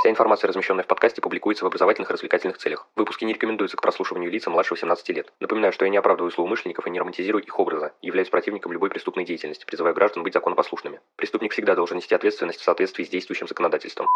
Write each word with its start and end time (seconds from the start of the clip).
Вся 0.00 0.08
информация, 0.08 0.48
размещенная 0.48 0.82
в 0.82 0.86
подкасте, 0.86 1.20
публикуется 1.20 1.62
в 1.62 1.66
образовательных 1.66 2.08
и 2.08 2.14
развлекательных 2.14 2.56
целях. 2.56 2.88
Выпуски 2.96 3.26
не 3.26 3.34
рекомендуются 3.34 3.76
к 3.76 3.82
прослушиванию 3.82 4.30
лица 4.30 4.48
младше 4.48 4.72
18 4.72 5.06
лет. 5.10 5.30
Напоминаю, 5.40 5.74
что 5.74 5.84
я 5.84 5.90
не 5.90 5.98
оправдываю 5.98 6.30
злоумышленников 6.30 6.86
и 6.86 6.90
не 6.90 6.98
романтизирую 6.98 7.44
их 7.44 7.58
образа, 7.58 7.92
являюсь 8.00 8.30
противником 8.30 8.72
любой 8.72 8.88
преступной 8.88 9.26
деятельности, 9.26 9.66
призываю 9.66 9.94
граждан 9.94 10.22
быть 10.22 10.32
законопослушными. 10.32 11.00
Преступник 11.16 11.52
всегда 11.52 11.74
должен 11.74 11.98
нести 11.98 12.14
ответственность 12.14 12.60
в 12.60 12.64
соответствии 12.64 13.04
с 13.04 13.10
действующим 13.10 13.46
законодательством. 13.46 14.08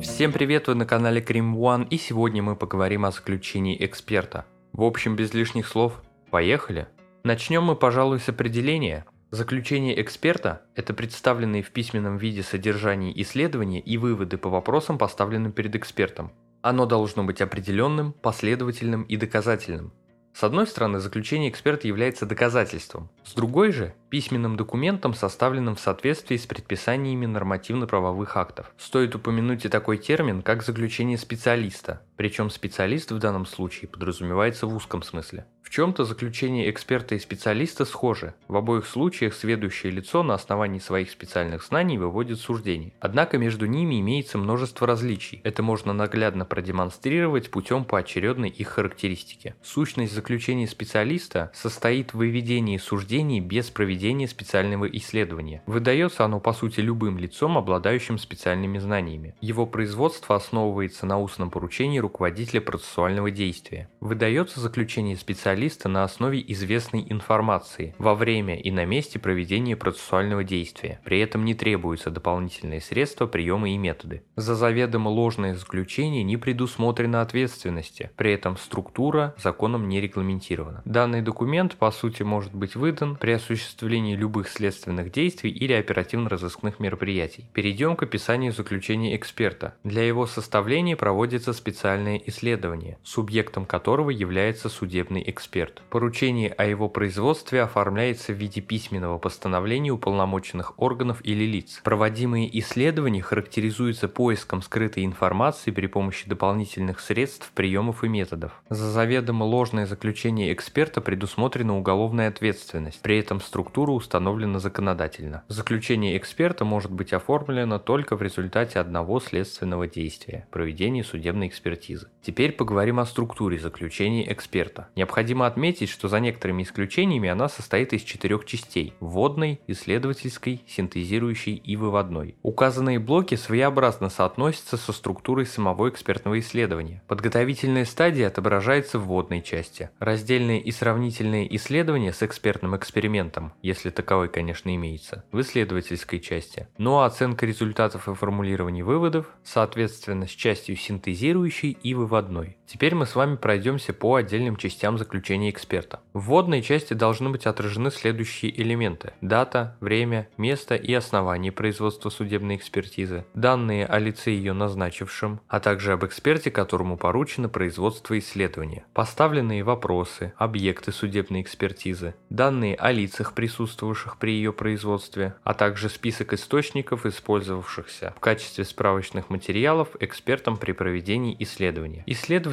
Всем 0.00 0.32
привет, 0.32 0.68
вы 0.68 0.76
на 0.76 0.86
канале 0.86 1.20
Крим 1.20 1.56
One, 1.56 1.88
и 1.88 1.96
сегодня 1.96 2.44
мы 2.44 2.54
поговорим 2.54 3.06
о 3.06 3.10
заключении 3.10 3.76
эксперта. 3.84 4.46
В 4.72 4.84
общем, 4.84 5.16
без 5.16 5.34
лишних 5.34 5.66
слов, 5.66 5.94
поехали! 6.30 6.86
Начнем 7.22 7.64
мы, 7.64 7.76
пожалуй, 7.76 8.18
с 8.18 8.30
определения. 8.30 9.04
Заключение 9.30 10.00
эксперта– 10.00 10.62
это 10.74 10.94
представленные 10.94 11.62
в 11.62 11.70
письменном 11.70 12.16
виде 12.16 12.42
содержание 12.42 13.12
исследования 13.20 13.80
и 13.80 13.98
выводы 13.98 14.38
по 14.38 14.48
вопросам, 14.48 14.96
поставленным 14.96 15.52
перед 15.52 15.76
экспертом. 15.76 16.32
Оно 16.62 16.86
должно 16.86 17.22
быть 17.22 17.42
определенным, 17.42 18.14
последовательным 18.14 19.02
и 19.02 19.18
доказательным. 19.18 19.92
С 20.32 20.44
одной 20.44 20.66
стороны, 20.66 20.98
заключение 20.98 21.50
эксперта 21.50 21.88
является 21.88 22.24
доказательством, 22.24 23.10
с 23.22 23.34
другой 23.34 23.72
же– 23.72 23.94
письменным 24.10 24.56
документом, 24.56 25.14
составленным 25.14 25.76
в 25.76 25.80
соответствии 25.80 26.36
с 26.36 26.46
предписаниями 26.46 27.26
нормативно-правовых 27.26 28.36
актов. 28.36 28.72
Стоит 28.76 29.14
упомянуть 29.14 29.64
и 29.64 29.68
такой 29.68 29.98
термин, 29.98 30.42
как 30.42 30.62
заключение 30.62 31.16
специалиста, 31.16 32.02
причем 32.16 32.50
специалист 32.50 33.12
в 33.12 33.18
данном 33.18 33.46
случае 33.46 33.88
подразумевается 33.88 34.66
в 34.66 34.74
узком 34.74 35.02
смысле. 35.02 35.46
В 35.62 35.70
чем-то 35.70 36.04
заключение 36.04 36.68
эксперта 36.68 37.14
и 37.14 37.20
специалиста 37.20 37.84
схожи. 37.84 38.34
В 38.48 38.56
обоих 38.56 38.86
случаях 38.86 39.34
следующее 39.34 39.92
лицо 39.92 40.24
на 40.24 40.34
основании 40.34 40.80
своих 40.80 41.12
специальных 41.12 41.64
знаний 41.64 41.96
выводит 41.96 42.40
суждение. 42.40 42.92
Однако 42.98 43.38
между 43.38 43.66
ними 43.66 44.00
имеется 44.00 44.36
множество 44.36 44.84
различий. 44.84 45.40
Это 45.44 45.62
можно 45.62 45.92
наглядно 45.92 46.44
продемонстрировать 46.44 47.52
путем 47.52 47.84
поочередной 47.84 48.48
их 48.48 48.66
характеристики. 48.66 49.54
Сущность 49.62 50.12
заключения 50.12 50.66
специалиста 50.66 51.52
состоит 51.54 52.12
в 52.12 52.16
выведении 52.16 52.76
суждений 52.76 53.40
без 53.40 53.70
проведения 53.70 53.99
специального 54.26 54.86
исследования. 54.86 55.62
Выдается 55.66 56.24
оно 56.24 56.40
по 56.40 56.54
сути 56.54 56.80
любым 56.80 57.18
лицом, 57.18 57.58
обладающим 57.58 58.16
специальными 58.16 58.78
знаниями. 58.78 59.34
Его 59.42 59.66
производство 59.66 60.36
основывается 60.36 61.04
на 61.04 61.18
устном 61.18 61.50
поручении 61.50 61.98
руководителя 61.98 62.62
процессуального 62.62 63.30
действия. 63.30 63.90
Выдается 64.00 64.58
заключение 64.58 65.16
специалиста 65.16 65.90
на 65.90 66.02
основе 66.02 66.42
известной 66.48 67.04
информации 67.10 67.94
во 67.98 68.14
время 68.14 68.58
и 68.58 68.70
на 68.70 68.86
месте 68.86 69.18
проведения 69.18 69.76
процессуального 69.76 70.44
действия. 70.44 71.00
При 71.04 71.20
этом 71.20 71.44
не 71.44 71.54
требуются 71.54 72.10
дополнительные 72.10 72.80
средства, 72.80 73.26
приемы 73.26 73.74
и 73.74 73.76
методы. 73.76 74.22
За 74.36 74.54
заведомо 74.54 75.08
ложное 75.08 75.54
заключение 75.54 76.22
не 76.22 76.38
предусмотрена 76.38 77.20
ответственности, 77.20 78.10
при 78.16 78.32
этом 78.32 78.56
структура 78.56 79.34
законом 79.36 79.88
не 79.88 80.00
регламентирована. 80.00 80.80
Данный 80.86 81.20
документ 81.20 81.76
по 81.76 81.90
сути 81.90 82.22
может 82.22 82.54
быть 82.54 82.76
выдан 82.76 83.16
при 83.16 83.32
осуществлении 83.32 83.89
любых 83.98 84.48
следственных 84.48 85.10
действий 85.10 85.50
или 85.50 85.72
оперативно-розыскных 85.72 86.78
мероприятий. 86.78 87.46
Перейдем 87.52 87.96
к 87.96 88.02
описанию 88.02 88.52
заключения 88.52 89.16
эксперта. 89.16 89.74
Для 89.84 90.06
его 90.06 90.26
составления 90.26 90.96
проводится 90.96 91.52
специальное 91.52 92.20
исследование, 92.26 92.98
субъектом 93.02 93.66
которого 93.66 94.10
является 94.10 94.68
судебный 94.68 95.22
эксперт. 95.26 95.82
Поручение 95.90 96.52
о 96.52 96.64
его 96.64 96.88
производстве 96.88 97.62
оформляется 97.62 98.32
в 98.32 98.36
виде 98.36 98.60
письменного 98.60 99.18
постановления 99.18 99.90
уполномоченных 99.90 100.78
органов 100.78 101.20
или 101.24 101.44
лиц. 101.44 101.80
Проводимые 101.82 102.58
исследования 102.60 103.22
характеризуются 103.22 104.08
поиском 104.08 104.62
скрытой 104.62 105.04
информации 105.04 105.70
при 105.70 105.86
помощи 105.86 106.28
дополнительных 106.28 107.00
средств, 107.00 107.50
приемов 107.54 108.04
и 108.04 108.08
методов. 108.08 108.52
За 108.68 108.90
заведомо 108.90 109.44
ложное 109.44 109.86
заключение 109.86 110.52
эксперта 110.52 111.00
предусмотрена 111.00 111.76
уголовная 111.76 112.28
ответственность, 112.28 113.00
при 113.00 113.18
этом 113.18 113.40
структура 113.40 113.79
установлена 113.88 114.58
законодательно. 114.58 115.44
Заключение 115.48 116.18
эксперта 116.18 116.66
может 116.66 116.92
быть 116.92 117.14
оформлено 117.14 117.78
только 117.78 118.16
в 118.16 118.22
результате 118.22 118.78
одного 118.78 119.20
следственного 119.20 119.86
действия– 119.86 120.46
проведения 120.50 121.02
судебной 121.02 121.48
экспертизы. 121.48 122.08
Теперь 122.22 122.52
поговорим 122.52 123.00
о 123.00 123.06
структуре 123.06 123.58
заключения 123.58 124.30
эксперта. 124.30 124.88
Необходимо 124.96 125.46
отметить, 125.46 125.88
что 125.88 126.08
за 126.08 126.20
некоторыми 126.20 126.62
исключениями 126.64 127.28
она 127.28 127.48
состоит 127.48 127.92
из 127.92 128.02
четырех 128.02 128.44
частей– 128.44 128.92
вводной, 129.00 129.60
исследовательской, 129.66 130.62
синтезирующей 130.66 131.54
и 131.54 131.76
выводной. 131.76 132.34
Указанные 132.42 132.98
блоки 132.98 133.36
своеобразно 133.36 134.10
соотносятся 134.10 134.76
со 134.76 134.92
структурой 134.92 135.46
самого 135.46 135.88
экспертного 135.88 136.38
исследования. 136.40 137.02
Подготовительная 137.06 137.84
стадия 137.84 138.26
отображается 138.26 138.98
в 138.98 139.06
вводной 139.06 139.42
части. 139.42 139.90
Раздельные 139.98 140.60
и 140.60 140.70
сравнительные 140.72 141.54
исследования 141.56 142.12
с 142.12 142.22
экспертным 142.22 142.76
экспериментом, 142.76 143.52
если 143.70 143.90
таковой, 143.90 144.28
конечно, 144.28 144.74
имеется, 144.74 145.24
в 145.32 145.40
исследовательской 145.40 146.18
части. 146.18 146.68
Ну 146.76 146.98
а 146.98 147.06
оценка 147.06 147.46
результатов 147.46 148.08
и 148.08 148.14
формулирование 148.14 148.84
выводов, 148.84 149.26
соответственно, 149.44 150.26
с 150.26 150.30
частью 150.30 150.76
синтезирующей 150.76 151.70
и 151.70 151.94
выводной. 151.94 152.56
Теперь 152.70 152.94
мы 152.94 153.04
с 153.04 153.16
вами 153.16 153.34
пройдемся 153.34 153.92
по 153.92 154.14
отдельным 154.14 154.54
частям 154.54 154.96
заключения 154.96 155.50
эксперта. 155.50 155.98
В 156.12 156.26
вводной 156.26 156.62
части 156.62 156.94
должны 156.94 157.28
быть 157.28 157.46
отражены 157.46 157.90
следующие 157.90 158.58
элементы. 158.62 159.12
Дата, 159.20 159.76
время, 159.80 160.28
место 160.36 160.76
и 160.76 160.94
основание 160.94 161.50
производства 161.50 162.10
судебной 162.10 162.54
экспертизы, 162.54 163.24
данные 163.34 163.86
о 163.86 163.98
лице 163.98 164.30
ее 164.30 164.52
назначившем, 164.52 165.40
а 165.48 165.58
также 165.58 165.94
об 165.94 166.04
эксперте, 166.04 166.52
которому 166.52 166.96
поручено 166.96 167.48
производство 167.48 168.16
исследования, 168.16 168.84
поставленные 168.94 169.64
вопросы, 169.64 170.32
объекты 170.36 170.92
судебной 170.92 171.42
экспертизы, 171.42 172.14
данные 172.28 172.76
о 172.76 172.92
лицах, 172.92 173.32
присутствовавших 173.32 174.16
при 174.16 174.30
ее 174.30 174.52
производстве, 174.52 175.34
а 175.42 175.54
также 175.54 175.88
список 175.88 176.34
источников, 176.34 177.04
использовавшихся 177.04 178.14
в 178.16 178.20
качестве 178.20 178.64
справочных 178.64 179.28
материалов 179.28 179.88
экспертом 179.98 180.56
при 180.56 180.70
проведении 180.70 181.34
исследования. 181.40 182.04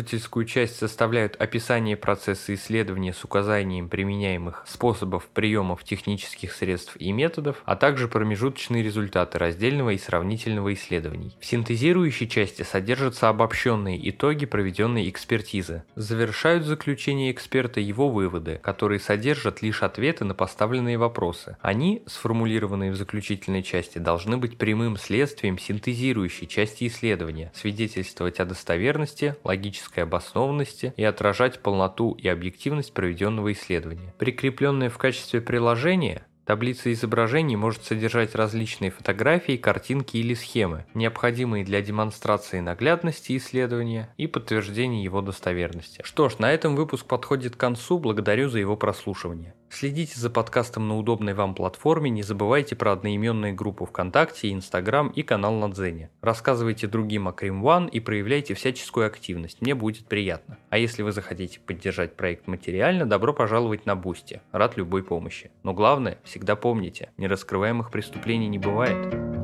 Исследовательскую 0.08 0.46
часть 0.46 0.78
составляют 0.78 1.36
описание 1.36 1.98
процесса 1.98 2.54
исследования, 2.54 3.12
с 3.12 3.26
указанием 3.26 3.90
применяемых 3.90 4.64
способов 4.66 5.28
приемов 5.28 5.84
технических 5.84 6.54
средств 6.54 6.96
и 6.98 7.12
методов, 7.12 7.62
а 7.66 7.76
также 7.76 8.08
промежуточные 8.08 8.84
результаты 8.84 9.38
раздельного 9.38 9.90
и 9.90 9.98
сравнительного 9.98 10.74
исследований. 10.74 11.36
В 11.42 11.46
синтезирующей 11.46 12.30
части 12.30 12.62
содержатся 12.62 13.28
обобщенные 13.28 14.10
итоги 14.10 14.46
проведенной 14.46 15.10
экспертизы. 15.10 15.84
Завершают 15.96 16.64
заключение 16.64 17.30
эксперта 17.34 17.82
его 17.82 18.08
выводы, 18.08 18.62
которые 18.64 19.02
содержат 19.02 19.62
лишь 19.62 19.84
ответы 19.84 20.24
на 20.24 20.34
поставленные 20.34 20.98
вопросы. 20.98 21.58
Они, 21.60 22.04
сформулированные 22.06 22.92
в 22.92 22.96
заключительной 22.96 23.62
части, 23.62 23.98
должны 23.98 24.38
быть 24.38 24.58
прямым 24.58 24.96
следствием 24.96 25.58
синтезирующей 25.60 26.48
части 26.48 26.88
исследования, 26.88 27.52
свидетельствовать 27.54 28.40
о 28.40 28.46
достоверности, 28.46 29.36
логической 29.44 29.97
обоснованности 30.02 30.94
и 30.98 31.04
отражать 31.04 31.60
полноту 31.60 32.14
и 32.14 32.28
объективность 32.28 32.94
проведенного 32.94 33.52
исследования. 33.52 34.14
Прикрепленная 34.18 34.90
в 34.90 34.98
качестве 34.98 35.42
приложения, 35.42 36.28
Таблица 36.48 36.94
изображений 36.94 37.58
может 37.58 37.84
содержать 37.84 38.34
различные 38.34 38.90
фотографии, 38.90 39.58
картинки 39.58 40.16
или 40.16 40.34
схемы, 40.34 40.86
необходимые 40.94 41.66
для 41.66 41.82
демонстрации 41.82 42.62
наглядности 42.62 43.36
исследования 43.36 44.14
и 44.16 44.28
подтверждения 44.28 45.04
его 45.04 45.22
достоверности. 45.22 46.00
Что 46.06 46.30
ж, 46.30 46.40
на 46.40 46.50
этом 46.50 46.78
выпуск 46.78 47.06
подходит 47.06 47.58
к 47.58 47.60
концу, 47.60 48.00
благодарю 48.00 48.48
за 48.48 48.60
его 48.60 48.78
прослушивание. 48.78 49.56
Следите 49.70 50.20
за 50.20 50.30
подкастом 50.30 50.88
на 50.88 50.98
удобной 50.98 51.34
вам 51.34 51.54
платформе, 51.54 52.10
не 52.10 52.24
забывайте 52.24 52.76
про 52.76 52.94
одноименные 52.94 53.54
группы 53.54 53.86
ВКонтакте, 53.86 54.52
Инстаграм 54.54 55.10
и 55.10 55.24
канал 55.24 55.56
на 55.56 55.70
Дзене. 55.70 56.10
Рассказывайте 56.22 56.88
другим 56.88 57.28
о 57.28 57.34
Крим 57.34 57.64
One 57.66 57.90
и 57.90 58.00
проявляйте 58.00 58.54
всяческую 58.54 59.06
активность, 59.08 59.62
мне 59.62 59.76
будет 59.76 60.08
приятно. 60.08 60.58
А 60.70 60.78
если 60.78 61.04
вы 61.04 61.12
захотите 61.12 61.60
поддержать 61.60 62.16
проект 62.16 62.48
материально, 62.48 63.06
добро 63.06 63.34
пожаловать 63.34 63.86
на 63.86 63.96
Boosty, 63.96 64.42
рад 64.52 64.78
любой 64.78 65.04
помощи. 65.04 65.52
Но 65.64 65.74
главное, 65.74 66.18
всегда 66.24 66.56
помните, 66.56 67.12
нераскрываемых 67.18 67.92
преступлений 67.92 68.48
не 68.48 68.60
бывает. 68.60 69.37